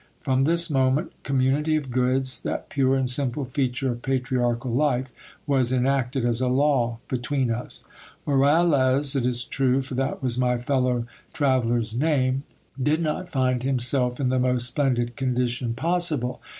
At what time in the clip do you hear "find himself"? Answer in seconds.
13.29-14.19